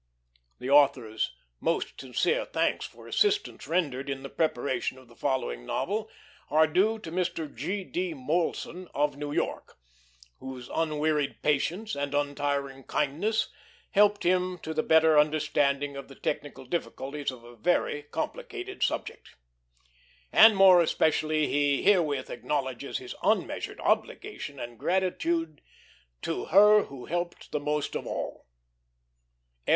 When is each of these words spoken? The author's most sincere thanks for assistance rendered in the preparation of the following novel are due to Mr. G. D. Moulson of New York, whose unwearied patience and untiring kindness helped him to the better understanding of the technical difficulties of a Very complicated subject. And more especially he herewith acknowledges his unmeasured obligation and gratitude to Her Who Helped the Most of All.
The 0.57 0.71
author's 0.71 1.31
most 1.59 1.99
sincere 2.01 2.45
thanks 2.45 2.87
for 2.87 3.05
assistance 3.07 3.67
rendered 3.67 4.09
in 4.09 4.23
the 4.23 4.29
preparation 4.31 4.97
of 4.97 5.07
the 5.07 5.15
following 5.15 5.63
novel 5.63 6.09
are 6.49 6.65
due 6.65 6.97
to 6.97 7.11
Mr. 7.11 7.55
G. 7.55 7.83
D. 7.83 8.15
Moulson 8.15 8.87
of 8.95 9.15
New 9.15 9.31
York, 9.31 9.77
whose 10.39 10.71
unwearied 10.73 11.43
patience 11.43 11.93
and 11.95 12.15
untiring 12.15 12.81
kindness 12.85 13.49
helped 13.91 14.23
him 14.23 14.57
to 14.63 14.73
the 14.73 14.81
better 14.81 15.19
understanding 15.19 15.95
of 15.95 16.07
the 16.07 16.15
technical 16.15 16.65
difficulties 16.65 17.29
of 17.29 17.43
a 17.43 17.55
Very 17.55 18.01
complicated 18.01 18.81
subject. 18.81 19.35
And 20.31 20.55
more 20.55 20.81
especially 20.81 21.45
he 21.45 21.83
herewith 21.83 22.31
acknowledges 22.31 22.97
his 22.97 23.13
unmeasured 23.21 23.79
obligation 23.79 24.59
and 24.59 24.79
gratitude 24.79 25.61
to 26.23 26.45
Her 26.45 26.85
Who 26.85 27.05
Helped 27.05 27.51
the 27.51 27.59
Most 27.59 27.95
of 27.95 28.07
All. 28.07 28.47